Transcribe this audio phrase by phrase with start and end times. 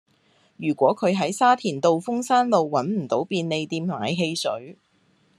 [0.57, 4.75] 如果佢喺沙田道風山路搵唔到便利店買汽水